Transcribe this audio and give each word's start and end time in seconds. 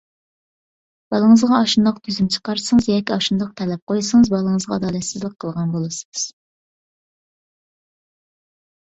بالىڭىزغا 1.15 1.57
ئاشۇنداق 1.63 1.97
تۈزۈم 2.07 2.29
چىقارسىڭىز، 2.35 2.87
ياكى 2.91 3.13
ئاشۇنداق 3.15 3.51
تەلەپ 3.61 3.83
قويسىڭىز، 3.91 4.31
بالىڭىزغا 4.35 4.77
ئادالەتسىزلىك 4.79 5.35
قىلغان 5.45 5.75
بولىسىز. 5.75 6.25